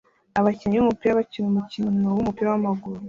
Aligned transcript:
Abakinnyi 0.39 0.77
b'umupira 0.77 1.17
bakina 1.19 1.47
umukino 1.49 2.07
wumupira 2.15 2.47
wamaguru 2.53 2.99